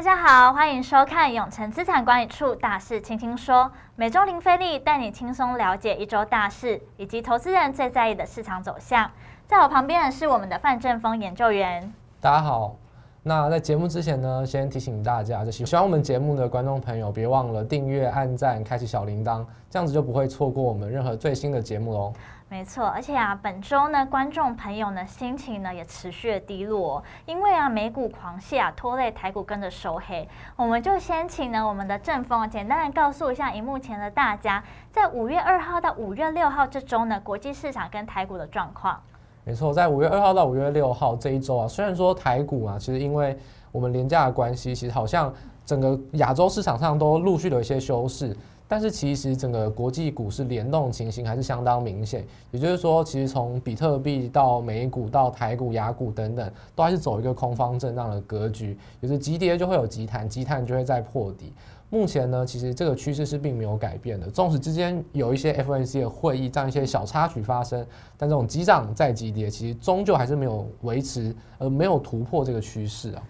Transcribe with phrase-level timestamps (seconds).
[0.00, 9.10] 大家好，欢迎收看永诚资产管理处大事轻轻说，每周零费力带你轻松了解一周大事以及投资人最在意的市场走向。
[9.46, 11.92] 在我旁边的是我们的范正峰研究员。
[12.18, 12.76] 大家好，
[13.22, 22.12] 那在节目之前呢，先提醒大家，就喜欢我们节目的观众朋友，别忘了订阅、按赞、开启小铃铛，这样子就不会错过我们任何最新的节目喽。
[22.52, 30.28] 没错，而且啊，本周呢，观众朋友呢心情呢也持续的低落，因为啊美股狂泻啊，拖累台股跟着收黑。
[30.56, 34.60] 我们就先请呢我们的正丰简单的告诉一下荧幕前的大家，
[34.90, 39.00] 在五月二号到五月六号这周呢，国际市场跟台股的状况。
[39.44, 43.38] 没错，在五月二号到五月六号这一周啊，虽然说台股啊，其实因为
[43.70, 45.32] 我们廉价的关系，其实好像
[45.70, 48.36] 整个亚洲市场上都陆续有一些修饰。
[48.66, 58.78] 但是其实整个国际股市联动情形还是相当明显，也就是说，其实从比特币到美股到台股、亚股等等，都还是走一个空方震荡的格局。
[59.00, 61.52] 有的急跌就会有急弹，急弹就会再破底。
[61.88, 64.30] 目前呢，其实这个趋势是并没有改变的。
[64.30, 67.84] 纵使之间有一些 F N C 的会议这样一些小插曲发生，
[68.16, 73.22] 但这种急涨再急跌，其实终究还是没有维持，而没有突破这个趋势啊。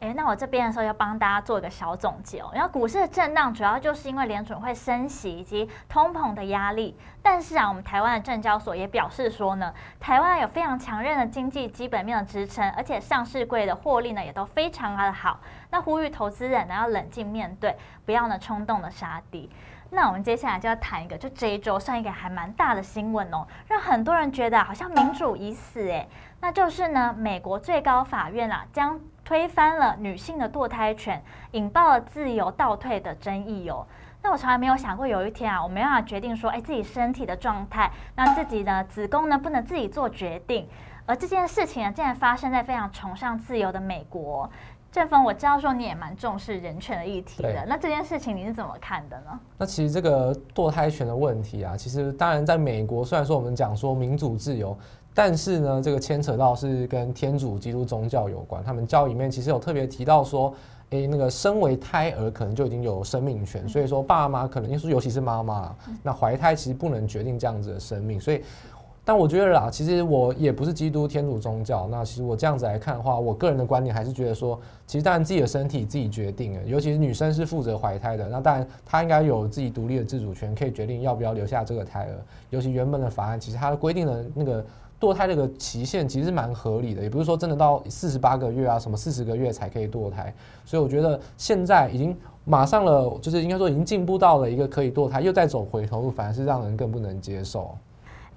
[0.00, 2.50] 诶，那我这边的时候要帮大家做一个小总结哦。
[2.54, 6.96] 然后股市的震荡主要就是因为联准会升息以及通膨的压力。
[7.20, 15.40] 但是啊，我们台湾的证交所也表示说呢，台湾有非常强韧的经济基本面的支撑，而且上市柜的获利呢也都非常的好。
[15.70, 17.76] 那呼吁投资人呢要冷静面对，
[18.06, 19.50] 不要呢冲动的杀低。
[19.90, 26.06] 那我们接下来就要谈一个，就这一周算一个还蛮大的新闻哦，让很多人觉得好像民主已死诶，
[26.40, 33.86] 那就是呢，美国最高法院啊将推翻了女性的堕胎权，引爆了自由倒退的争议哦。
[34.22, 40.66] 那我从来没有想过有一天啊，我没办法决定说，哎，自己身体的状态，那自己的子宫呢不能自己做决定，
[41.04, 44.48] 而这件事情呢，竟然发生在非常崇尚自由的美国。
[44.90, 49.38] 正峰，我知道说你也蛮重视人权的议题的，那这件事情你是怎么看的呢？
[49.58, 54.74] 那其实这个堕胎权的问题啊，其实当然在美国，虽然说我们讲说民主自由，
[55.14, 60.54] 但是呢，这个牵扯到是跟天主基督宗教有关，他们教里面其实有特别提到说，
[60.90, 68.42] 诶，那个身为胎儿可能就已经有生命权，所以说爸妈可能，尤其是妈妈，那怀胎其实不能决定这样子的生命，所以。
[69.04, 71.88] 但我觉得啦，其实我也不是基督天主宗教。
[71.90, 82.18] 那其实我这样子来看的话，我个人的观点还是觉得说，其实当然自己的身体自己决定的，尤其是女生是负责怀胎的，那当然她应该有自己独立的自主权，可以决定要不要留下这个胎儿。
[82.50, 84.62] 尤其原本的法案，其实它规定的那个
[85.00, 90.34] 堕胎这个期限其实蛮合理的，也不是说真的到四十八个月啊，什么四十个月才可以堕胎。
[90.64, 97.76] 所以我觉得现在已经马上了，就是应该说已经进步到了一个可以堕胎，又再走回头路，反而是让人更不能接受。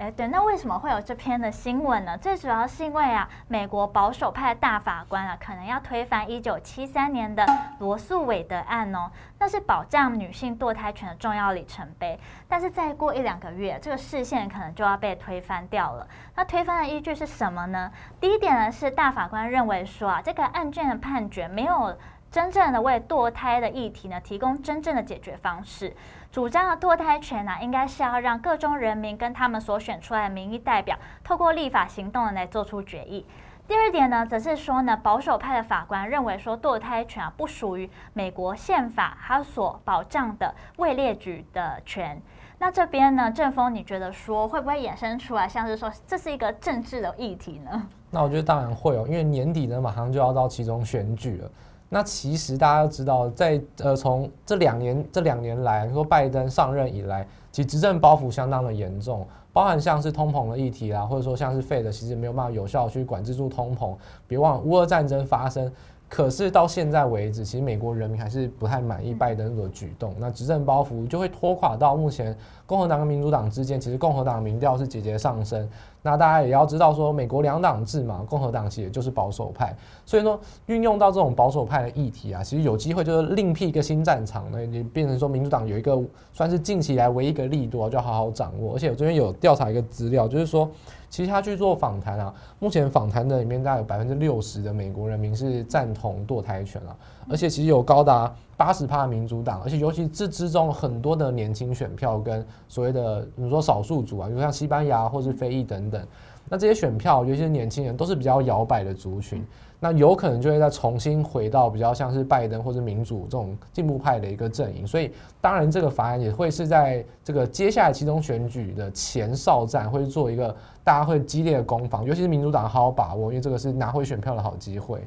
[0.01, 2.17] 哎，对，那为什么会有这篇的新闻呢？
[2.17, 7.45] 最主要是因为啊，美国保守派大法官啊，可能要推翻一九七三年的
[7.77, 12.19] 罗诉韦德案哦，那是保障女性堕胎权的重要里程碑。
[12.47, 16.07] 但是再过一两个月，这个视线可能就要被推翻掉了。
[16.35, 17.91] 那推翻的依据是什么呢？
[18.19, 21.95] 第一点呢，是大法官认为说啊，这个案件的判决没有。
[22.31, 25.93] 真正的为堕胎的议题呢，提供真正的解决方式。
[26.31, 33.25] 主张的堕胎权呢，应该是要让各州人民跟他们所选出来的民意代表，透过立法行动来做出决议。
[33.67, 42.21] 第二点呢，则是说呢，保守派的法官认为说，堕胎权啊不属于美国宪法它所保障的未列举的权。
[42.59, 47.87] 那这边呢，正丰，你觉得说会不会衍生出来，像是说这是一个政治的议题呢？
[48.09, 51.51] 那我觉得当然会哦，因为年底呢，马上就要到其中选举了。
[51.93, 63.93] 那其实大家都知道，在呃从这两年这两年来，说拜登上任以来，其实执政包袱相当的严重，包含像是通膨的议题啦，或者说像是 Fed 其实没有办法有效去管制住通膨。
[64.25, 65.69] 别忘了乌俄战争发生。
[66.07, 70.13] 可是到现在为止，其实美国人民还是不太满意拜登的举动。
[70.19, 72.35] 那执政包袱就会拖垮到目前
[72.65, 75.69] 共和党跟民主党之间，其实共和党的民调是节节上升。
[76.01, 79.75] 那大家也要知道说，美国两党制嘛，共和党其实也就是保守派，
[80.05, 86.01] 所以说运用到这种保守派的议题啊，其实有机会就是另辟一个新战场，那也变成说民主党有一个
[86.33, 88.75] 算是近期来唯一一个利多，就好好掌握。
[88.75, 90.69] 而且我这边有调查一个资料，就是说。
[91.11, 96.95] 其实他去做访谈啊，目前访谈的里面大概有百分之六十的美国人民是赞同堕胎权啊，
[97.29, 105.99] 而且其实有高达八十趴民主党，而且尤其这之中很多的年轻选票跟所谓的你说少数族啊，比如像西班牙或是非裔等等，
[106.47, 109.43] 那这些选票尤其是年轻人都是比较摇摆的族群。
[109.79, 115.11] 那有可能就会再重新回到比较像是拜登或者民主这种进步派的一个阵营，所以
[115.41, 125.03] 当然这个法案也会是在这个接下来期中选举的前哨战，会做一个大家会激烈的攻防，尤其是民主党好好把握，因为这个是拿回选票的好机会。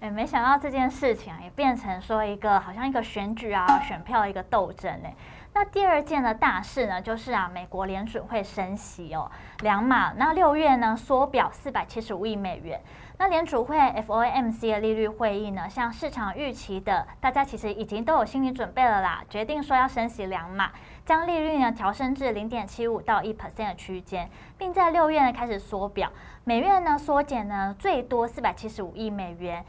[0.00, 5.08] 哎，没想到这件事情啊，也变成说一个好像一个选举啊、选票一个斗争呢。
[5.54, 9.28] 那第二件的大事呢，就是啊，美国联准会升息哦，
[9.60, 10.12] 两码。
[10.12, 12.80] 那六月呢，缩表四百七十五亿美元。
[13.18, 20.70] 那联储会 FOMC 的利率会议呢，像市场预期的，大家其实已经都有心理准备了啦，决定说要升息两码，
[21.04, 26.12] 将利率呢调升至零点七五到一 percent 的区间，并在六月呢开始缩表，
[26.44, 29.64] 每月呢缩减呢最多四百七十五亿美元。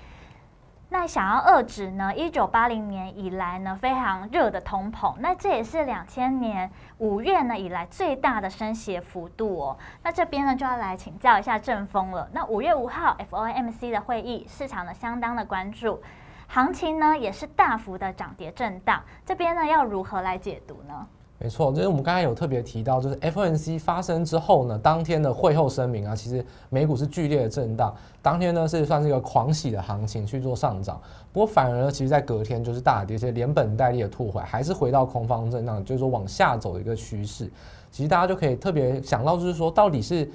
[0.91, 9.77] 那想要遏制呢，一九八零年以来呢非常热的通膨，那这也是两千年五月呢以来最大的升息幅度哦。
[10.01, 12.27] 那这边呢就要来请教一下正风了。
[12.33, 16.01] 那五月五号 FOMC 的会议，市场呢相当的关注，
[16.47, 21.07] 行情呢也是大幅的涨跌震荡，这边呢要如何来解读呢？
[21.41, 31.01] 没错，就是我们刚才有特别提到，就是 FOMC 发生之后呢，当天的会后声明啊，其实美股是剧烈的震荡，当天呢是算是一个狂喜的行情去做上涨，
[31.31, 37.49] 不过反而呢，其实在隔天就是大跌，而且连本带利的吐回，还是回到空方震荡，就是说往下走的一个趋势。
[37.89, 40.29] 其实大家就可以特别想到，就是说到底是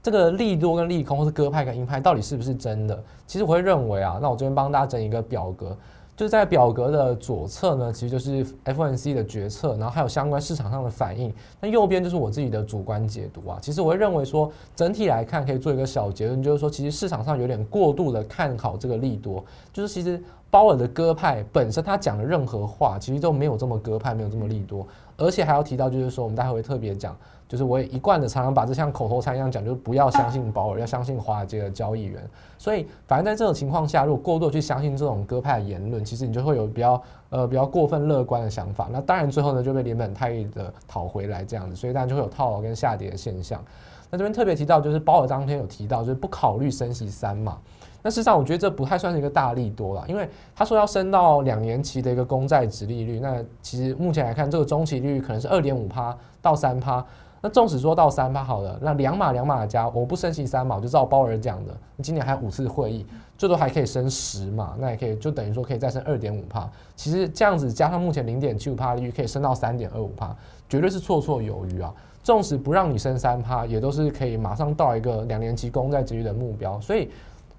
[0.00, 3.02] 这个利多跟利空，或是鸽派跟鹰派，到底是不是真的？
[3.26, 5.76] 其实我会认为啊，那我这边帮大家整一个表格。
[6.16, 11.30] 就在表格的左侧呢，其实就是 FNC 的决策，然后还有相关市场上的反应。
[11.60, 13.58] 那右边就是我自己的主观解读啊。
[13.60, 20.18] 其实我会认为说，整体来看可以做一个小结论，就是说，其实市场上有点过度的看好这个利多，就是其实
[20.50, 24.86] 鲍尔的鸽派本身他讲的任何话，其实都没有这么鸽派，没有这么利多，
[25.18, 27.14] 而且还要提到就是说，我们待会会特别讲。
[27.48, 32.22] 就是我也一贯的常常把这像口头禅一样讲，就是不要相信保尔，要相信华尔街的交易员。
[32.58, 37.00] 所以，反正在这种情况下，如果过度去相信这种鸽派言论，其实你就会有比较
[37.30, 38.88] 呃比较过分乐观的想法。
[38.90, 43.62] 那当然最后呢就被连本带利的讨回来这样子，所以当然就会有套牢跟下跌的现象。
[44.10, 47.58] 那这边特别提到，就是保尔当天有提到，就是不考虑升息三嘛。
[48.02, 57.04] 那事实上，我觉得这不太算是一个大利多了，因为他说要升到两年期的一个公债殖利率，那其实目前来看，这个中期利率可能是二点五趴到三趴。
[57.42, 63.06] 那纵使说到三趴好了，那两码两码加，我不升息三码，我就照鲍尔讲的，今年还有五次会议，
[63.36, 66.68] 最多还可以升十码，那也可以就等于说可以再升二点五趴。
[66.96, 70.34] 其实这样子加上目前零点七五趴利率，可以升到三点二五趴，
[70.68, 71.92] 绝对是绰绰有余啊。
[72.22, 76.80] 纵使不让你升三趴，也都是可以马上到一个两年期公债殖利率的目标。
[76.80, 77.08] 所以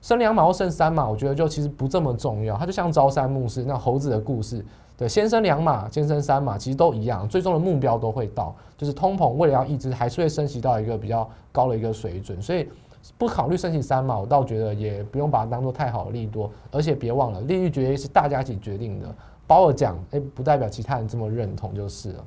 [0.01, 2.57] 升两码或升三码，我觉得就其实不这么重要。
[2.57, 4.65] 它就像朝三暮四那猴子的故事。
[4.97, 12.67] 对，先升两码，先升三码，其实都一样，最终的目标都会到，就是通膨为了要抑制，还是会升级到一个比较高的一个水准，所以
[13.15, 19.15] 不考虑升级三码，我倒觉得也不用把它当做太好的利多，而且别忘了，利率决议是大家一起决定的，
[19.45, 22.25] 鲍尔讲，哎，不代表其他人这么认同就是了。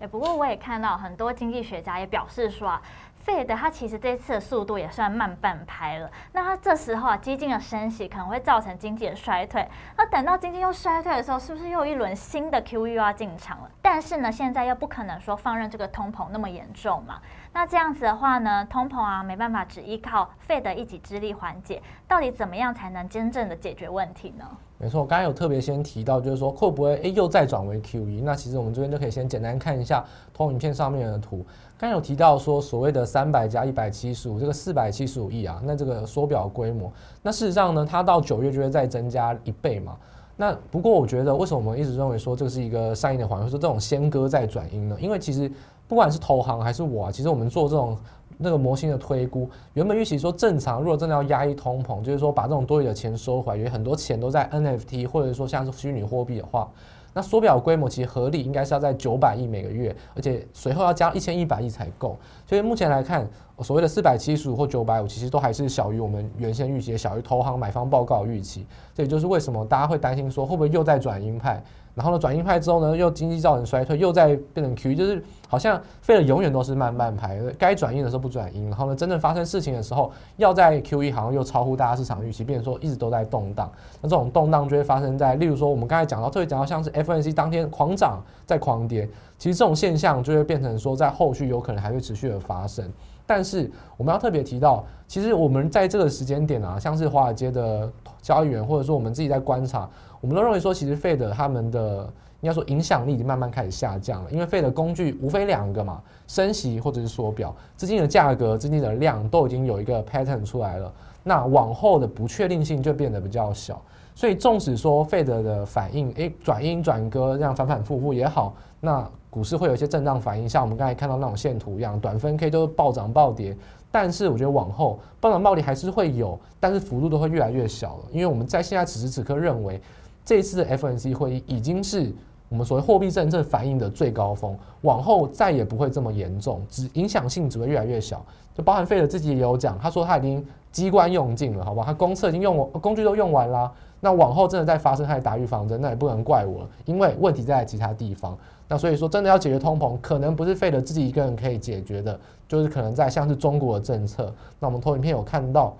[0.00, 2.82] 哎，不过我也看到很多经济学家也表示说啊。
[3.24, 9.68] 费德它其实这次的速度也算慢半拍了，那它这时候啊，激进的升息可能会造成经济的衰退。
[9.96, 13.70] 那等到经济又衰退的时候，是不是又一轮新的 QE 要进场了？
[13.80, 17.20] 但是呢，现在又不可能说放任这个通膨那么严重嘛。
[17.54, 24.44] 那这样子的话呢，通膨啊没办法只依靠费的一己之力缓解，到底怎么样才能真正的解决问题呢？
[24.78, 28.22] 没错，我刚才有特别先提到，就是说会不会诶又再转为 QE？
[28.24, 31.44] 那其实我们这边就可以先简单看一下投影片上面的图。
[31.78, 36.90] 刚有提到说，所谓的三百加一百七十五，这个四百七十五亿啊，那这个缩表规模，
[37.22, 39.96] 那事实上呢，它到九月就会再增加一倍嘛。
[40.34, 44.96] 那不过我觉得，为什么我们一直认为说这是一个善意的谎言，说这种先鸽再转鹰呢？
[44.98, 45.50] 因为其实
[45.92, 47.94] 不管是投行还是我啊，其实我们做这种
[48.38, 56.66] 那个模型的推估，原本预期说正常，如果真的要压抑通膨，就是说把这种多余的钱收回来，有很多钱都在 NFT 或者说像是虚拟货币的话。
[57.12, 62.16] 那缩表规模其实合理应该是要在九百亿每个月，而且随后要加一千一百亿才够。
[62.46, 68.64] 所以目前来看，所谓的四百七十五或九百五，其实都还是小于我们原先预期，小于投行买方报告预期。
[68.94, 71.62] 这也就是为什么大家会担心说，会不会又在转鹰派？
[71.94, 83.70] 然后呢，转鹰派之后呢，又经济造成衰退，又再变成 QE，就是好像费了永远都是慢半拍，该转鹰的时候不转鹰，然后呢，真正发生事情的时候，要在 QE，好像又超乎大家市场预期，变成说一直都在动荡。
[84.00, 89.06] 那这种动荡就会发生在，例如说我们刚才讲到，特别讲到像是 FNC 当天狂涨再狂跌，
[89.36, 92.90] 其实这种现象就会变成说，在后续有可能还会持续的发生。
[93.34, 99.88] 但是我们要特别提到，其实我们在这个时间点啊，像是华尔街的交易员，或者说我们自己在观察。
[100.20, 102.04] 我们都认为说，其实费德他们的
[102.42, 113.80] 应该说影响力已经慢慢开始下降了，因为费德工具无非两个嘛，升息或者是缩表，资金的价格、资金的量都已经有一个 pattern 出来了，那往后的不确定性就变得比较小，
[114.14, 123.56] 所以纵使说费德的反应，诶，转阴转割这样反反复复也好，那股市会有一些震荡反应，像我们刚才看到那种线图一样，短分 K 都是暴涨暴跌。
[123.90, 129.80] 但是我觉得往后暴涨暴跌还是会有，但是幅度都会越来越小了，因为我们在现在此时此刻认为
[130.22, 132.12] 这一次的 F N C 会议已经是
[132.50, 138.22] 我们所谓货币政策反应的最高峰，往后再也不会这么严重，只影响性只会越来越小。
[138.54, 143.72] 就包含费德自己也有讲，他说他已经机关用尽了，好吧，他公测已经用，工具都用完啦。
[144.00, 148.36] 那往后真的再发生，他打预防针，那也不能怪我，因为问题在其他地方。
[148.72, 154.34] 那所以说，真的要解决通膨，可能不是费德自己一个人可以解决的，就是可能在像是中国的政策。
[154.58, 155.76] 那我们投影片有看到，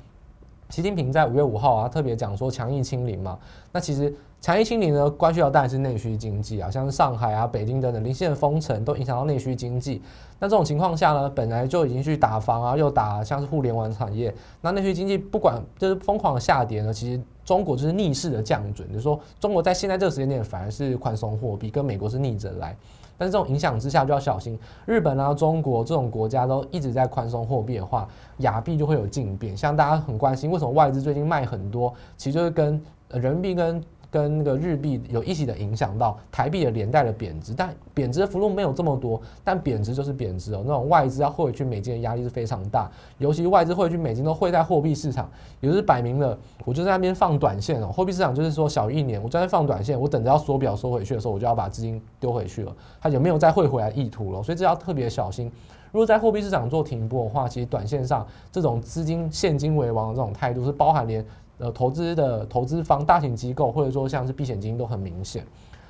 [0.73, 3.39] 习近平在五月五号啊特别讲说强硬清零嘛，
[3.71, 4.13] 那其实。
[4.41, 10.03] 强硬清零呢，关系到当然是内需经济啊，像上海啊、北京等等零线封城，都影响到内需经济。
[10.41, 22.77] 那这种情况下呢，本来就已经去打房啊，又打像是互联网产业，那内需经济不管就是疯狂的下跌呢，其实中国就是逆势的降准，就是说中国在现在这个时间点反而是宽松货币，跟美国是逆着来。
[23.23, 29.57] 但是这种影响之下就要小心，日本啊、中国这种国家都一直在宽松货币的话，亚币就会有进变。
[29.57, 33.81] 像大家很关心为什么外资最近卖很多，其实就是跟人民币跟
[34.13, 40.63] 跟那个日币有一起的影响到台币的连带的贬值，但贬值的幅度没有这么多，但贬值就是贬值哦。
[40.67, 47.87] 那种外资要汇去美金的压力是非常大，尤其外资汇去美金都汇在货币市场，也就是摆明了，我就在那边放短线哦。
[47.91, 54.43] 货币市场就是说小一年，我就在放短线，我等着要缩表收回去的时候，我就要把资金丢回去了，它有没有再汇回来意图了？
[54.43, 55.51] 所以这要特别小心。
[55.91, 61.25] 如果在货币市场做停播的话，其实短线上这种资金现金为王的这种态度是包含连。
[61.63, 65.47] 呃，投资的投资方、大型机构或者说像是避险基金都很明显。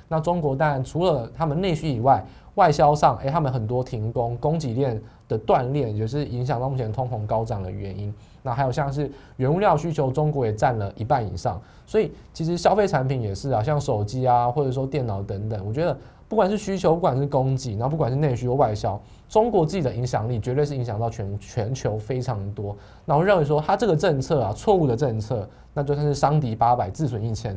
[0.07, 8.13] 那中国当然除了他们内需以外，外销上，诶，他们很多停工，供给链的断裂也是影响到目前通膨高涨的原因。
[8.43, 11.59] 那还有像是原物料需求，中国也占了一半以上。
[11.87, 15.97] 所以其实消费产品也是啊，像手机啊，或者说电脑等等，我觉得。
[16.33, 18.99] 不管是需求，不管是供给，然后不管是内需或外销，
[19.29, 22.75] 中国自己的影响力绝对是影响到全全球非常多。
[23.05, 27.55] 那我认为说，他这个政策啊，错误的政策，那就算是伤敌八百，自损一千。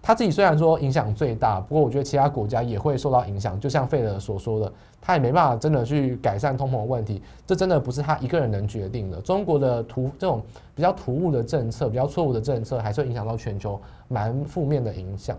[0.00, 3.60] 他自己虽然说影响最大，不过我觉得其他国家也会受到影响。
[3.60, 9.20] 就像费德所说的，他也没办法真的去改善通膨问题，这真的不是他一个人能决定的。
[9.20, 10.42] 中国的图这种
[10.74, 13.78] 比较突兀的政策，比较错误的政策，还是会影响到全球
[14.08, 15.36] 蛮负面的影响。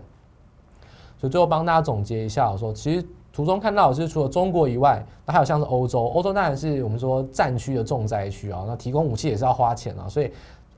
[1.18, 10.30] 所以最后帮大家总结一下，说其实图中看到的是除了中国以外，那还有像是欧洲，欧洲当然是我们说战区的重灾区啊，那提供武器也是要花钱啊，所以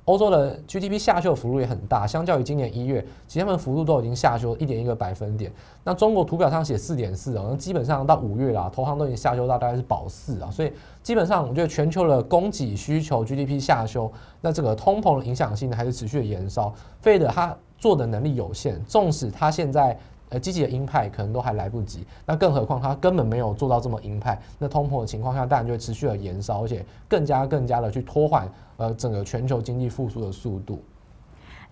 [0.07, 5.53] 欧洲的 GDP 下修幅度也很大，相较于今年一月，其实他们幅度都已经下修一点一个百分点。
[5.85, 19.99] 那中国图表上写四点四啊，那基本上到五月啦，投行都已经下修到大概是保四啊，所以基本上我觉得全球的供给需求 GDP 下修，那这个通膨的影响性呢还是持续的延烧，费德他做的能力有限，纵使他现在。
[20.31, 30.85] 呃，积极的鹰派可能都还来不及，那更何况他根本没有做到这么鹰派，那通膨的情况下，当然就会持续的延烧，而且更加更加的去拖缓呃整个全球经济复苏的速度。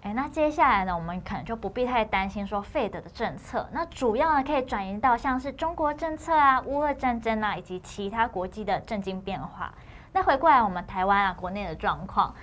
[0.02, 9.74] 诶，那接下来呢，我们可能就不必太担心说费德的政策，那主要呢可以转移到像是中国政策啊、乌俄战争啊以及其他国际的政经变化。
[10.12, 12.34] 那回过来我们台湾啊国内的状况。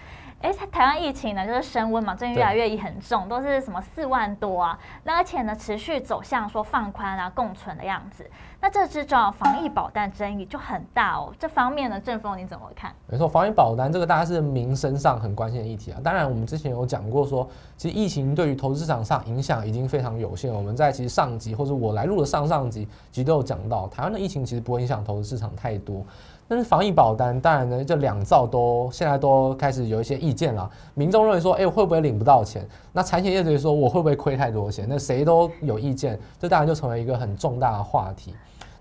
[0.44, 8.30] 哎，台湾疫情呢，就是升温嘛，最近越来越很重，都是什么四万多啊，那而且呢，持续走向说放宽啊、共存的样子。
[8.60, 11.34] 那这之中防疫保单争议就很大哦。
[11.40, 12.94] 这方面呢，郑峰你怎么看？
[13.08, 16.00] 没错，防疫保单这个大家是民生上很关心的议题啊。
[16.04, 17.48] 当然，我们之前有讲过说，
[17.78, 20.54] 其实疫情对于投资市场上影响已经非常有限。
[20.54, 26.06] 我们在其实上集或者我来录的上上集，其实都有讲到，台湾的疫情其实不会影响投资市场太多。
[26.48, 30.70] 但是防疫保单，当然呢，这两造都现在都开始有一些意见了。
[30.94, 32.68] 民众认为说，哎，会不会领不到钱？
[32.92, 34.86] 那产险业者说，我会不会亏太多钱？
[34.88, 38.34] 那谁都有意见，这当然就成为一个很重大的话题。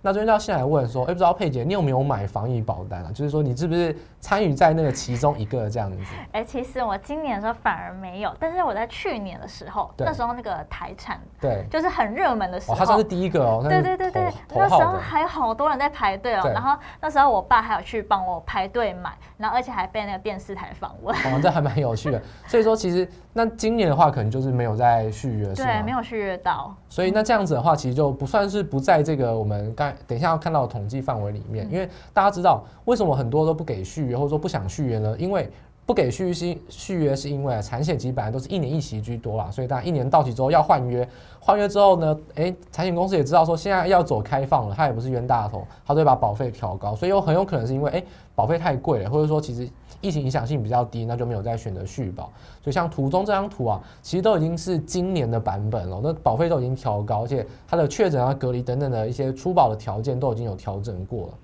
[0.04, 3.12] 那这边要先来问说，哎，不知道佩姐，你有没有买防疫保单啊？
[3.14, 5.98] 就是说，你是不是参与在那个其中一个这样子？
[6.32, 13.60] 哎，其实我今年的时候反而没有，但是我在去年的时候，那时候那个台产，对，就是很热门的时候，他算是第一个哦。
[13.62, 16.50] 对对对对，那时候还有好多人在排队哦。
[16.52, 21.16] 然后那时候我爸还有去帮我排队买，然后而且还被那个电视台访问。
[21.16, 22.20] 哦，这还蛮有趣的。
[22.48, 25.52] 所以说，其实那今年的话，可能就是没有再续约？
[25.54, 26.74] 对，没有续约到。
[26.88, 29.92] 所以那这样子的话，其实就不算是不在这个我们刚。
[30.06, 35.16] 等一下要看到的统计范围里面，因为大家知道为什么很多都不给续约，或者说不想续约呢？
[35.18, 35.50] 因为
[35.84, 41.06] 不给续约，续约是因为产险其实本上都是一年一期居多啦，所以大家一年到期之后要换约，
[41.40, 49.68] 换约之后呢，诶，产险公司也知道说现在要走开放了，他也不是冤大头，他就会把保费调高，所以有很有可能是因为诶保费太贵了，或者说其实
[50.00, 52.30] 疫情影响性比较低，那就没有再选择续保。
[52.62, 61.34] 所以像图中这张图啊，其实都已经是今年的版本了，那保费都已经调高，而且它的确诊啊、隔离等等的一些出保的条件都已经有调整过了。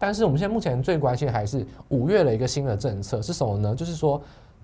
[0.00, 3.74] 但是我们现在目前最关心还是五月的一个新的政策是什么呢？
[3.74, 4.20] 就是说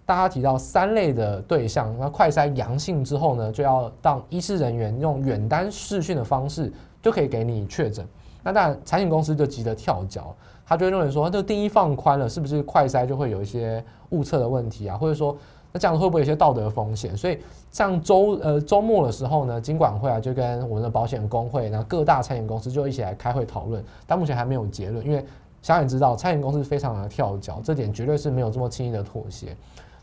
[0.07, 8.07] 大家提到三类的对象，那快筛阳性之后呢，就要让医师人员用远端视讯的方式就可以给你确诊。
[8.43, 14.97] 那当然，产险公司就急得跳脚，他就会认为说，这个定义放宽了，是不是快筛就会有一些误测的问题啊？
[14.97, 15.37] 或者说，
[15.76, 17.14] 那这样会不会有些道德风险？
[17.14, 17.38] 所以，
[17.71, 25.23] 像周呃周末的时候呢，金管会啊就跟我们的保险公会，然后各大产险公司就一起来开会讨论，但目前还没有结论，因为
[25.61, 29.54] 想也知道，产险公司非常的跳脚，这点绝对是没有这么轻易的妥协。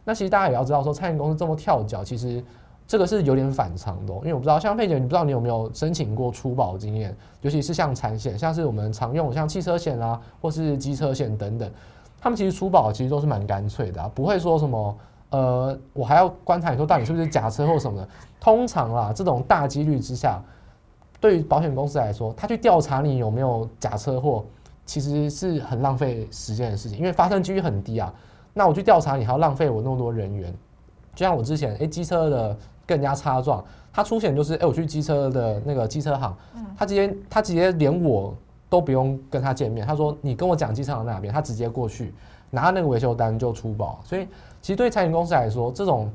[0.06, 2.44] 那其实大家也要知道说，产险公司这么跳脚，其实。
[2.86, 11.72] 这个是有点反常的，因为我不知道，像佩姐，你不知道你有没有申请过初保经验，尤其是像产险，像是我们常用像汽车险啊，或是机车险等等，
[12.20, 14.96] 他们其实初保其实都是蛮干脆的啊，不会说什么，
[15.34, 18.08] 呃，我还要观察你说到底是不是假车或什么的。
[18.40, 20.42] 通常啦，这种大几率之下，
[21.20, 24.46] 对于保险公司来说，他去调查你有没有假车祸，
[24.86, 28.14] 其实是很浪费时间的事情，因为发生几率很低啊。
[28.54, 30.54] 那我去调查你，还要浪费我那么多人员，
[31.14, 32.58] 就像我之前，诶，机车的。
[32.86, 33.64] 更加擦撞，
[33.94, 36.36] 他出险就是，哎、我去机车的那个机车行，
[36.78, 38.36] 他直接他直接连我
[38.70, 42.14] 都不用跟他见面，他说你跟我讲机车行在哪边，他直接过去
[42.54, 44.00] 拿那个维修单就出保。
[44.04, 44.28] 所以
[44.62, 46.10] 其实对餐饮公司来说，这种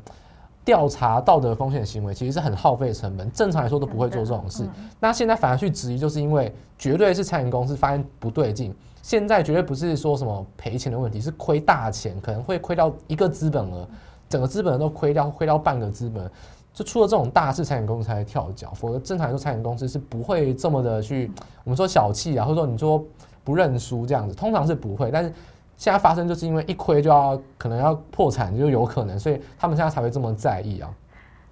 [0.65, 4.65] 调查道德风险行为其实是很耗费成本，正常来说都不会做这种事。
[5.01, 13.89] 那现在反而去质疑，就是因为绝对是餐饮公司发现不对劲，现在绝对不是说什么赔钱的问题，是亏大钱，可能会亏到一个资本额，
[14.29, 16.31] 整个资本额都亏掉，亏到半个资本。
[16.75, 21.29] 就出了这种大事，餐饮公司才会跳脚，否则正常来说，餐饮公司是不会这么的去
[21.65, 23.05] 我们说小气啊，或者说你说
[23.43, 25.11] 不认输这样子，通常是不会。
[25.11, 25.33] 但是
[25.79, 30.91] 现在发生，就是因为一亏就要可能要破产，就有可能，所以他们现在才会这么在意啊。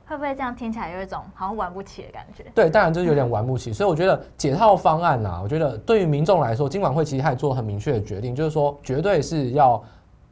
[0.07, 2.45] 会不会这样听起来有一种好像玩不起的感觉？
[2.55, 3.73] 对，当然就是有点玩不起。
[3.73, 9.83] 所以我觉得解套方案啊，我觉得对于民众来说，金管会其实还做很明确的决定，就是说绝对是要。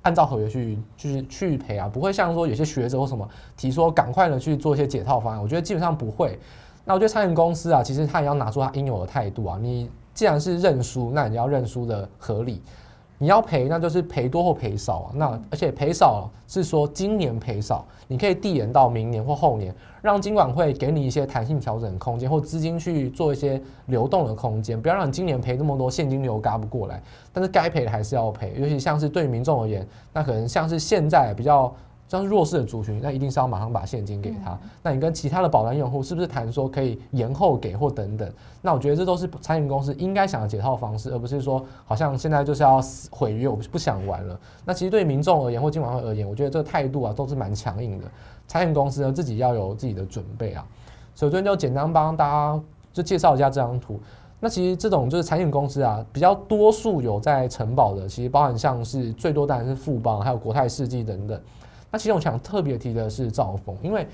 [0.03, 6.39] 按照合约去，就是去赔啊，不会像说有些学者或什么提说赶快的去做一些解套方案，我觉得基本上不会。
[6.85, 9.59] 那我觉得餐饮公司啊，其实他也要拿出他应有的态度啊。
[9.59, 12.61] 你既然是认输，那你要认输的合理。
[13.25, 15.13] 你要赔，那就是赔多或赔少啊。
[15.15, 27.03] 那而且赔少是说今年赔少，你可以递延到明年或后年，让监管会给你一些弹性调整空间，或资金去做一些流动的空间，不要让你今年赔那么多现金流嘎不过来。
[27.33, 31.75] 但是该赔的还是要赔，尤其像是对民众而言，那可能像是现在比较。
[32.07, 34.59] 像是弱势的族群，那一定是要马上把现金给他。
[34.83, 38.31] 那你跟其他的保单用户是不是谈说可以延后给或等等？
[38.63, 44.39] 那我觉得这都是产险公司应该想的解套方式，而不是说好像现在就是要毁约，我不想玩了。
[44.65, 48.05] 那其实对民众而言或金管会而言，我觉得这个态度啊都是蛮强硬的。
[48.47, 50.65] 餐饮公司呢自己要有自己的准备啊。
[51.15, 52.63] 首先就简单帮大家
[52.93, 53.99] 就介绍一下这张图。
[54.41, 61.41] 那其实这种就是产险公司啊，比较多数有在承保的，其实包含像是最多当然是富邦，还有国泰世纪等等。
[61.95, 64.05] 那其实我想特别提的是兆丰，因为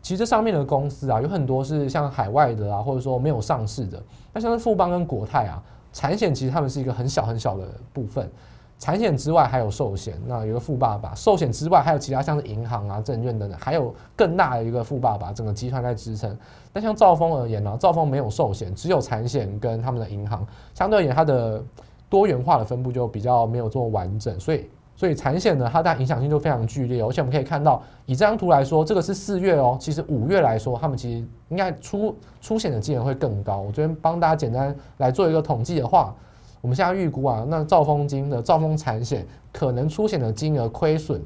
[0.00, 4.00] 其实上面的公司啊，有很多是像海外的啊，或者说没有上市的。
[4.32, 5.60] 那像是富邦跟国泰啊，
[5.92, 8.30] 产险其实他们是一个很小很小的部分。
[8.78, 11.12] 产险之外还有寿险，那有个富爸爸。
[11.12, 16.38] 寿险之外还有其他像是银行啊、证券等等，还有更大的一个富爸爸，整个集团在支撑。
[16.72, 21.60] 那像兆丰而言呢，兆丰没有寿险，只有产险跟他们的银行，相对而言它的
[22.08, 24.70] 多元化的分布就比较没有这么完整，所以。
[24.96, 33.58] 所以产险呢，它的影响性就非常剧烈，而且我们可以看到，以这张图来说，这个是四月哦，其实五月来说，他们其实应该出出险的金额会更高。
[33.58, 36.14] 我这边帮大家简单来做一个统计的话，
[36.60, 41.20] 我们现在预估啊，那兆丰金的兆丰产险可能出险的金额亏损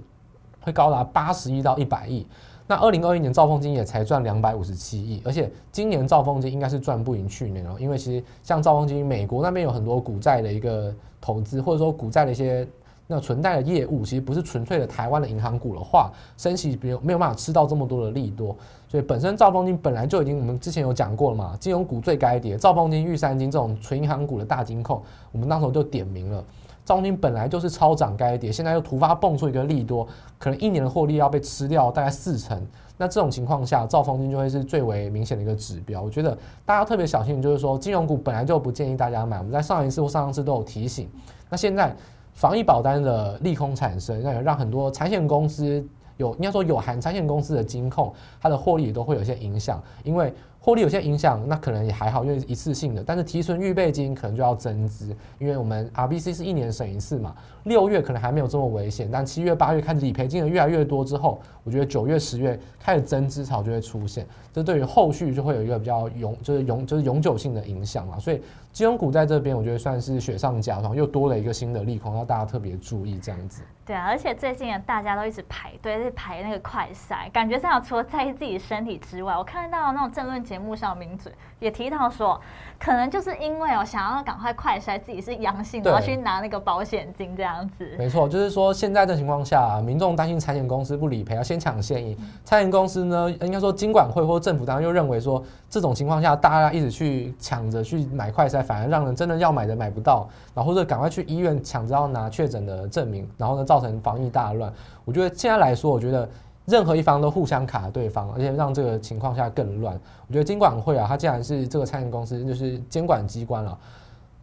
[0.63, 2.27] 会高达八十亿到一百亿。
[2.67, 12.67] 那二零二一年兆丰金也才赚两百五十七亿，而且今年兆丰金应该是赚不赢去年哦，因为其实像兆丰金，美国那边有很多股债的一个投资，或者说股债的一些。
[13.11, 18.55] 那存贷的业务其实不是纯粹的台湾的银行股的话，升息没有没有办法吃到这么多的利多，
[18.87, 26.45] 所以本身兆丰金本来就已经我们之前有讲过了嘛，金融股最该跌，兆丰金、玉山金这种纯银行股的大金控，我们那时候就点名了，
[26.85, 30.07] 兆丰金本来就是超涨该跌，现在又突发蹦出一个利多，
[30.39, 32.63] 可能一年的获利要被吃掉大概四成，
[32.99, 36.03] 那这种情况下，兆丰金就会是最为明显的一个指标。
[36.03, 41.09] 我觉得大家特别小心，就是说金融股本来就不建议大家买，我们在上一次或上上次都有提醒，
[41.49, 41.97] 那现在。
[42.39, 45.85] 防疫保单的利空产生，让让很多产险公司
[46.19, 50.33] 有应该说有含产险公司的金控，它的获利也都会有些影响，因为
[50.69, 53.03] 获利有些影响，那可能也还好，因为一次性的。
[53.03, 57.35] 但是提存预备金可能就要增资，因为我们 RBC 是一年审一次嘛。
[57.65, 68.19] 六月可能还没有这么危险，但七月、八月开始理赔金额越来越多之后，我觉得九月、十月开始增资潮就会出现，这对于后续就会有一个比较永，就是永，就是永久性的影响嘛。
[68.19, 68.41] 所以
[68.73, 73.63] 金融股在这边，我觉得算是雪上加霜，又多了一个新的利空，要大家特别注意这样子。
[73.85, 82.41] 对啊，而且最近大家都一直排队，在排那个快筛，感觉上除了在意自己身体之外，我看到那种政论节上名嘴也提到说，
[82.79, 87.89] 可能就是因为哦，想要赶快快筛自己是阳性，然后去拿那个保险金这样子。
[87.99, 92.15] 没错，就是说现在的情况下啊，民众担心财险公司不理赔，要先抢先赢。
[92.45, 104.73] 财险公司呢，应该说金管会或政府当然又认为说，这种情况下大家一直去抢着去买快筛，反而让人真的要买的买不到，然后或者赶快去医院抢着要拿确诊的证明，然后呢造造成防疫大乱，
[105.05, 106.29] 我觉得现在来说，我觉得
[106.69, 109.99] 任何一方都互相卡对方，而且让这个情况下更乱。
[110.27, 113.77] 我觉得金管会啊，它既然是这个餐饮公司，就是监管机关了。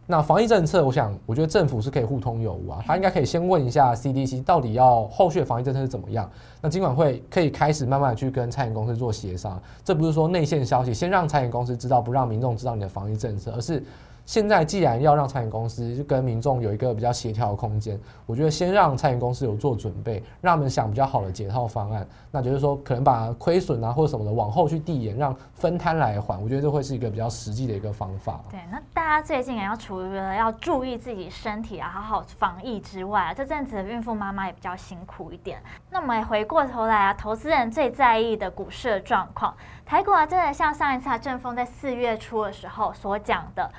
[0.08, 6.28] 那防疫政策，我想，我觉得政府是可以互通有无啊，他应该可以先问一下 CDC 到底要后续的防疫政策是怎么样。
[6.60, 13.82] 那金管会可以开始慢慢去跟餐饮公司做协商，这不是说内线消息，先让餐饮公司知道，不让民众知道你的防疫政策，而是。
[14.26, 22.06] 现在既然要让餐饮公司跟民众有一个比较协调的空间，我觉得先让餐饮公司有做准备，让他们想比较好的解套方案。
[22.32, 26.42] 那就是说，可能把亏损啊或者什么的往后去递延，让分摊来还。
[26.42, 28.40] 我觉得这会是一个比较实际的一个方法。
[28.50, 35.62] 对，那大家最近也要除了要注意自己身体啊，好好防疫之外啊，这阵子的孕妇妈妈也比较辛苦一点。
[35.88, 43.70] 那我们回过头来啊，投资人最在意的股市的状况，台股啊，真的像上一次啊，阵风在四月初的时候所讲的。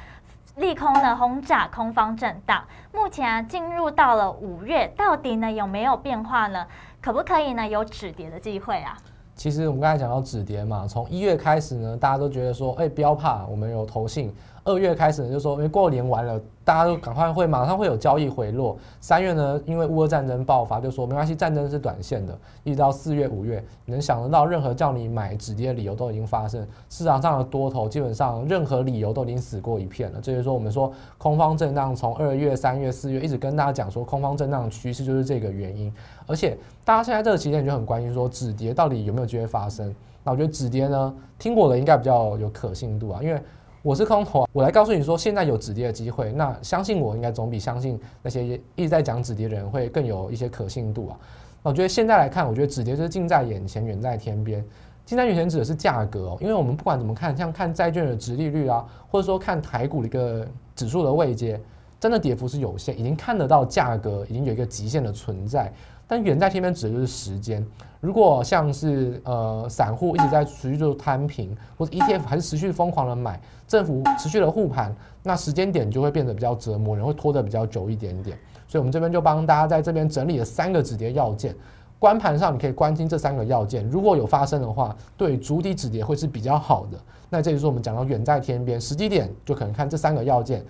[0.57, 2.63] 利空的轰炸，空方震荡。
[2.91, 6.65] 目前啊，进入到了五月，到底呢有没有变化呢？
[6.99, 8.97] 可不可以呢有止跌的机会啊？
[9.35, 14.33] 其实我们刚才讲到止跌嘛，从一月开始呢，大家都觉得说，哎，不要怕，我们有投信。
[14.67, 18.77] 二月开始呢，就说因为过年完了，大家都赶快会马上会有交易回落。
[18.99, 22.37] 三月呢，因为乌俄战争爆发，就说没关系，战争是短线的。
[22.65, 26.67] 一直到四月、五月，你能想得到任何叫你买止跌的理由都已经发生。
[26.89, 30.19] 市场上的多头基本上任何理由都已经死过一片了。
[30.21, 35.89] 这就是说，我们说空方震荡，从二月、三月、四月一直跟大家讲说，空方震荡的趋势就是这个原因。
[36.25, 39.95] 而且大家现在这个期间就很关心说，止跌到底有没有机会发生？
[40.25, 43.41] 那我觉得止跌呢，听过的应该比较有可信度啊，因为。
[43.83, 46.31] 我是空头，我来告诉你说，现在有止跌的机会。
[46.33, 51.19] 那相信我，应该总比相信那些一直在讲止跌的人会更有一些可信度啊。
[51.61, 54.65] 我觉得现在来看，我觉得止跌就是近在眼前，远在天边。
[55.05, 61.59] 近在眼前指的是价格，因为我们不管怎么看，像看债券的殖利率啊，或者说看台股的一个指数的位阶，
[61.99, 65.71] 真的跌幅是有限，已经看得到价格已经有一个极限的存在。
[66.07, 67.65] 但远在天边指的就是时间。
[67.99, 78.37] 如果像是呃散户一直在持续做摊平，或者 ETF 还是持续疯狂的买，政府持续的护盘，那时间点就会变得比较折磨人，会拖得比较久一点点。
[78.67, 81.55] 所以，我们这边就帮大家在这边整理了三个止跌要件。
[81.99, 86.97] 观盘上你可以关心这三个要件，如果有发生的话，对主底止跌会是比较好的。
[87.29, 90.63] 那这就是我们讲到远在天边，时机点就可能看这三个要件，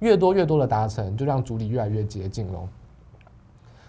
[0.00, 2.68] 越多越多的达成，就让主底越来越接近喽。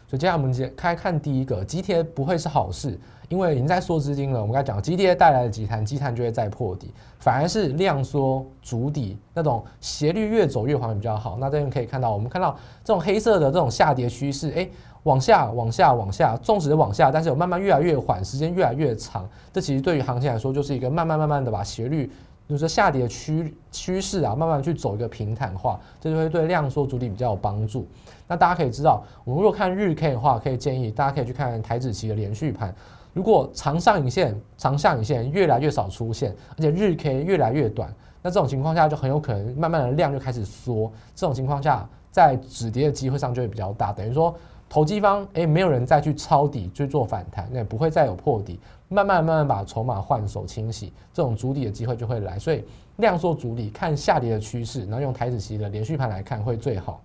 [0.08, 4.40] 所以接下来我们接开看第一个，急跌不会是好事，因为已经在缩资金了。
[4.40, 11.38] 我们刚才讲急跌带来的急弹，急弹就会再破底，反而是量缩筑底那种斜率越走越缓比较好。
[11.40, 14.70] 那这边可以看到，我们看到这种黑色的这种下跌趋势，哎，
[15.04, 19.28] 往下往下往下，纵使是往下，但是有慢慢越来越缓，时间越来越长。
[19.52, 22.12] 这其实对于行情来说，就是一个慢慢慢慢的把斜率。
[22.48, 27.88] 就是下跌的趋趋势啊，慢慢去走一个平坦化，这就会对量缩主体比较有帮助。
[28.28, 32.74] 那大家可以知道，我们如果看日 K 的话，可以建议大家可以去看台指期的连续盘。
[33.14, 40.92] 如果长上影线、长下影线越来越少出现，而且日 K 越来越短，那这种情况下就很有可能慢慢的量就开始缩。
[41.16, 44.36] 这种情况下，在止跌的机会上就会比较大，等于说。
[44.68, 52.38] 投机方诶、欸，没有人再去抄底去做反弹，那也不会再有破底，慢慢慢慢把筹码换手清洗，这种筑底的机会就会来。
[52.38, 52.64] 所以
[52.98, 57.02] 量缩筑底，看下跌的趋势，然后用台子期的连续盘来看会最好。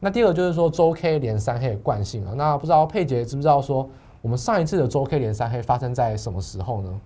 [0.00, 3.88] 那第二个就是说周 K 连三黑的惯性啊，那不知道佩杰知不知道说，
[4.20, 7.00] 我们上一次的周 K 连三黑发生在什么时候呢？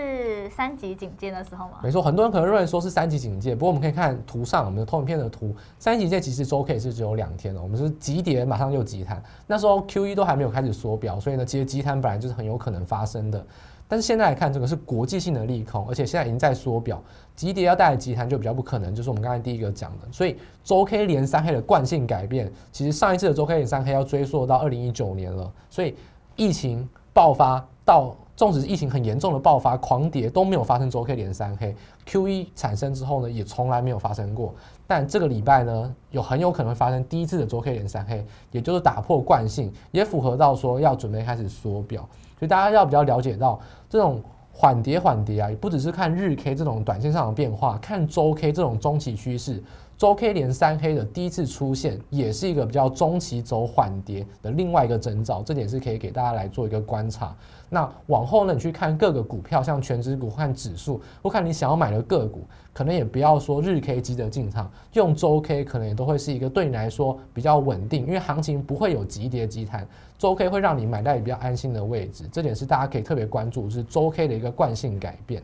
[0.00, 1.78] 是三级警戒的时候吗？
[1.82, 13.44] 没错，很多人可能认为说是三级警戒，不过我们可以看图上我们的投影片的图，三级警戒其实周 K 是只有两天的，我们是急跌马上就急弹，那时候 QE 都还没有开始缩表，所以呢，其实急弹本来就是很有可能发生的。
[13.86, 17.02] 但是现在来看，这个是国际性的利空，而且现在已经在缩表，
[17.34, 20.06] 急跌要带来急弹就比较不可能，就是我们刚才第一个讲的。
[20.12, 25.96] 所以周 K 连三黑的惯性改变，其实上一次的周 K 连三黑要追溯到二零一九年了，所以
[26.36, 28.14] 疫情爆发到。
[28.40, 31.76] 纵使疫情很严重的爆发、狂跌都没有发生周 K 连三黑
[32.06, 34.54] ，QE 产生之后呢，也从来没有发生过。
[34.86, 42.00] 但这个礼拜呢，有很有可能会发生第一次的周 K 连三黑，也就是打破惯性，也符合到说要准备开始缩表。
[42.38, 44.22] 所以大家要比较了解到这种。
[44.52, 49.62] 缓跌缓跌啊，也不只是看日 K 这种短线上的变化，看周 K 这种中期趋势，
[50.00, 57.36] 周 K 连三黑的第一次出现，也是一个比较中期走缓跌的另外一个征兆，这点是可以给大家来做一个观察。
[57.68, 69.86] 那往后呢，你去看各个股票，像全指股看指数，或看你想要买的个股，可能也不要说日 K 急着进场，用周 K 可能也都会是一个对你来说比较稳定，因为行情不会有急跌急弹，
[70.16, 75.42] 周 K 会让你买在比较安心的位置，这点是大家可以特别关注，是周 K 的一个惯性改变。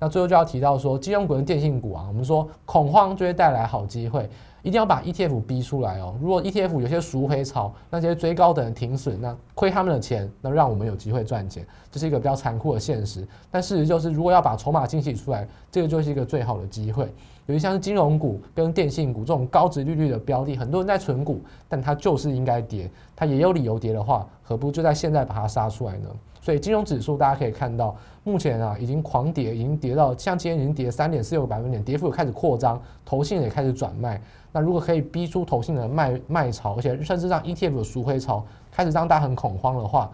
[0.00, 4.28] 那最后就要提到说，金融股跟电信股啊，我们说恐慌就会带来好机会。
[4.62, 6.14] 一定要把 ETF 逼出来哦！
[6.20, 13.26] 如果 ETF 有些赎回潮，那些追高的人停损，那亏他们的钱，那让我们有机会赚钱，这是一个比较残酷的现实。
[13.50, 17.10] 但事实就是，如果要把筹码清洗出来，这个就是一个最好的机会。
[17.46, 26.08] 尤其像是金融股跟电信股这种高值利率的标的，很多人在存股，但它就是应该跌，它也有理由跌的话，何不就在现在把它杀出来呢？
[26.42, 34.20] 所以金融指数大家可以看到，目前啊已经狂跌，已经跌到像今天已经跌三点四六个百分点，跌幅也开始扩张，投信也开始转卖。
[34.52, 40.10] 那如果可以逼出投信的卖卖潮，而且甚至让 ETF 的赎回潮开始让大家很恐慌的话，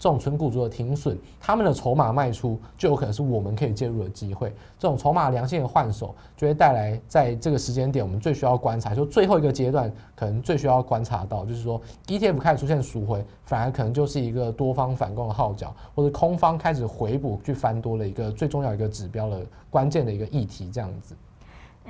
[0.00, 4.48] 这种存股族的停损，他们的筹码卖出就有可能是我们可以介入的机会。
[4.78, 21.14] 这种筹码良性的换手，就会带来在这个时间点我们最需要观察，就最后一个阶段可能最需要观察到，就是说 ETF 开始出现赎回，反而可能就是一个多方反攻的号角，或者空方开始回补去翻多的一个最重要一个指标的关键的一个议题，这样子。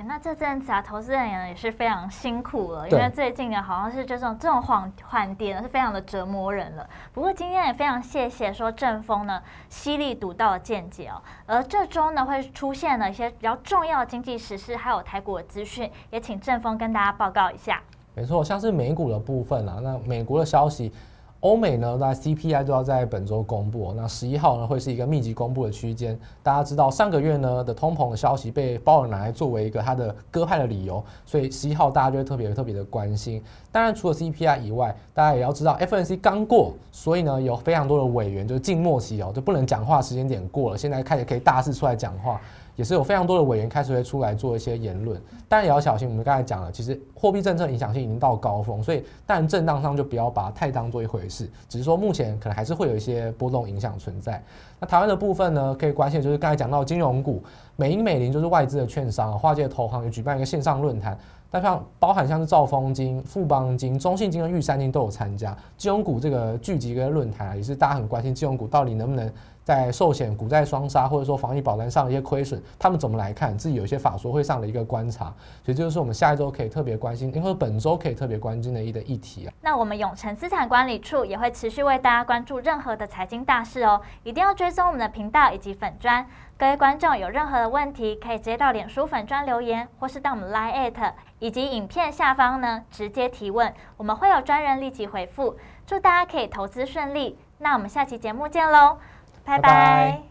[0.07, 6.89] 那这阵子啊，投资人也是非常辛苦了，因为最近呢，好像是这种这种缓缓跌呢，是非常的折磨人了。
[7.13, 11.21] 不过今天也非常谢谢说正风呢犀利独到的见解哦。
[11.45, 17.81] 而这周呢会出现了一些比较重要的经济时事，还有台股的资讯，也请正风跟大家报告一下。
[18.13, 20.91] 没错，像是美股的部分啊，那美国的消息。
[21.41, 23.91] 欧美呢，那 CPI 都要在本周公布。
[23.97, 26.17] 那十一号呢，会是一个密集公布的区间。
[26.43, 33.41] 大家知道，上个月呢的通膨的消息被鲍尔拿来作为一个他的鸽派的理由，所以十一号大家就会特别特别的关心。
[33.71, 42.39] 当然，除了 CPI 以外，大家也要知道 FNC 刚过，所以呢有非常多的委员就是静默期哦，就不能讲话，时间点过了，现在开始可以大肆出来讲话。
[42.75, 46.07] 也是有非常多的委员开始会出来做一些言论，但也要小心。
[46.07, 51.49] 我们刚才讲了，其实货币政策影响性已经到高峰，所以但震荡上就不要把它太当做一回事。
[51.67, 54.43] 只是说目前可能还是会有一些波动影响存在。
[54.79, 57.43] 那台湾的部分呢，可以关心就是刚才讲到金融股，
[57.75, 61.17] 美银美林就是外资的券商，华尔街的投行也举办一个线上论坛，
[61.49, 65.55] 但像包含像是兆丰金、富邦金、中信金跟玉山金都有参加。
[65.77, 69.31] 金融股这个聚集跟论坛，也是大家很关心金融股到底能不能。
[69.63, 73.57] 在寿险、股债双杀，或者说防疫保单上的一些亏损，他们怎么来看？
[73.57, 75.25] 自己有一些法说会上的一个观察，
[75.63, 79.53] 所以这就是我们下一周可以特别关心，因为本周可以特别关心的一个议题啊。
[79.61, 86.25] 那我们永诚资产管理处也会持续为大家关注任何的财经大事哦，一定要追踪我们的频道以及粉专。
[86.57, 95.57] 各位观众有任何的问题，可以直接到脸书粉专留言，或是到我们 Line@ 以及影片下方呢直接提问，我们会有专人立即回复。
[95.87, 98.97] 祝大家可以投资顺利，那我们下期节目见喽。
[99.43, 100.21] 拜拜。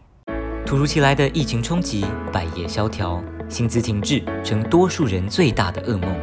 [0.65, 6.15] 突如其来的疫情冲击，百业萧条，薪资停滞成多数人最大的噩梦。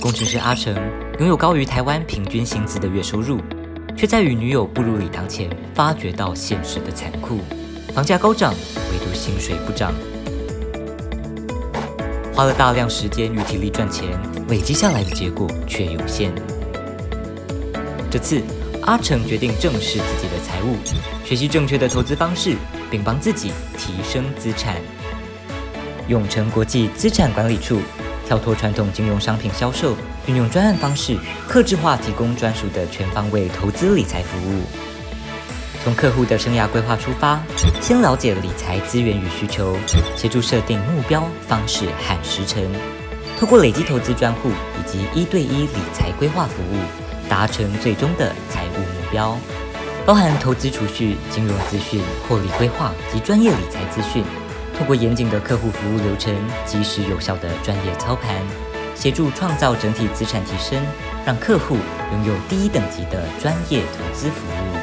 [0.00, 0.74] 工程师阿成
[1.18, 3.38] 拥有高于台湾平均薪资的月收入，
[3.96, 7.40] 却在与女友步入礼堂前，发觉到现实的残酷：
[7.94, 9.92] 房价高涨，唯独薪水不涨。
[12.34, 14.08] 花了大量时间与体力赚钱，
[14.48, 16.32] 累积下来的结果却有限。
[18.10, 18.42] 这次。
[18.82, 20.76] 阿成决定正视自己的财务，
[21.24, 22.56] 学习正确的投资方式，
[22.90, 24.76] 并帮自己提升资产。
[26.08, 27.80] 永诚国际资产管理处
[28.26, 29.94] 跳脱传统金融商品销售，
[30.26, 31.16] 运用专案方式，
[31.46, 34.62] 客制化提供专属的全方位投资理财服务。
[35.84, 37.40] 从客户的生涯规划出发，
[37.80, 39.76] 先了解理财资源与需求，
[40.16, 42.62] 协助设定目标方式和时程，
[43.38, 46.99] 透过累积投资专户以及一对一理财规划服务。
[47.30, 49.38] 达成最终的财务目标，
[50.04, 54.24] 包含投资储蓄、金融资讯、获利规划及专业理财资讯。
[54.76, 56.34] 通过严谨的客户服务流程，
[56.66, 58.34] 及时有效的专业操盘，
[58.96, 60.82] 协助创造整体资产提升，
[61.24, 61.76] 让客户
[62.10, 64.79] 拥有第一等级的专业投资服务。